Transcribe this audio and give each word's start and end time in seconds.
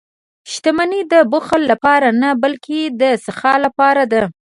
•شتمني 0.51 1.01
د 1.13 1.15
بخل 1.31 1.61
لپاره 1.71 2.07
نه، 2.21 2.29
بلکې 2.43 2.79
د 2.99 3.03
سخا 3.25 3.53
لپاره 3.65 4.03
ده. 4.11 4.21